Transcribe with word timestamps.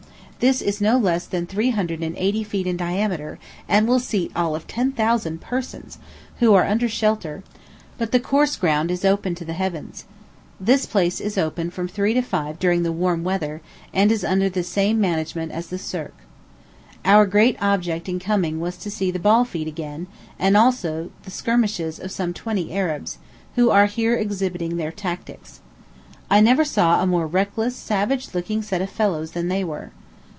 This 0.41 0.63
is 0.63 0.81
no 0.81 0.97
less 0.97 1.27
than 1.27 1.45
three 1.45 1.69
hundred 1.69 2.01
and 2.01 2.17
eighty 2.17 2.43
feet 2.43 2.65
in 2.65 2.75
diameter, 2.75 3.37
and 3.69 3.87
will 3.87 3.99
seat 3.99 4.31
all 4.35 4.55
of 4.55 4.65
ten 4.65 4.91
thousand 4.91 5.39
persons, 5.39 5.99
who 6.39 6.55
are 6.55 6.65
under 6.65 6.89
shelter, 6.89 7.43
but 7.99 8.11
the 8.11 8.19
course 8.19 8.55
ground 8.55 8.89
is 8.89 9.05
open 9.05 9.35
to 9.35 9.45
the 9.45 9.53
heavens. 9.53 10.05
This 10.59 10.87
place 10.87 11.19
is 11.21 11.37
open 11.37 11.69
from 11.69 11.87
three 11.87 12.15
to 12.15 12.23
five 12.23 12.57
during 12.57 12.81
the 12.81 12.91
warm 12.91 13.23
weather, 13.23 13.61
and 13.93 14.11
is 14.11 14.23
under 14.25 14.49
the 14.49 14.63
same 14.63 14.99
management 14.99 15.51
as 15.51 15.67
the 15.67 15.77
Cirque. 15.77 16.17
Our 17.05 17.27
great 17.27 17.55
object 17.61 18.09
in 18.09 18.17
coming 18.17 18.59
was 18.59 18.77
to 18.77 18.89
see 18.89 19.11
the 19.11 19.19
ball 19.19 19.45
feat 19.45 19.67
again, 19.67 20.07
and 20.39 20.57
also 20.57 21.11
the 21.21 21.29
skirmishes 21.29 21.99
of 21.99 22.09
some 22.09 22.33
twenty 22.33 22.73
Arabs, 22.73 23.19
who 23.53 23.69
are 23.69 23.85
here 23.85 24.15
exhibiting 24.15 24.77
their 24.77 24.91
tactics. 24.91 25.59
I 26.31 26.39
never 26.41 26.65
saw 26.65 26.99
a 26.99 27.05
more 27.05 27.27
reckless, 27.27 27.75
savage 27.75 28.33
looking 28.33 28.63
set 28.63 28.81
of 28.81 28.89
fellows 28.89 29.33
than 29.33 29.47
they 29.47 29.63
were. 29.63 29.91